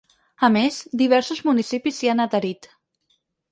[0.45, 2.71] A més, diversos municipis s’hi han adherit.